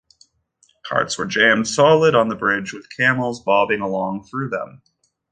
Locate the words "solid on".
1.67-2.27